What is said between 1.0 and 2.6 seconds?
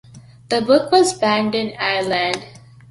banned in Ireland.